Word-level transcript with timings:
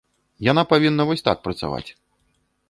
Яна 0.51 0.63
павінна 0.71 1.07
вось 1.09 1.23
так 1.29 1.45
працаваць. 1.45 1.87